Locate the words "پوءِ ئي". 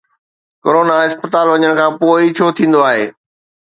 1.99-2.27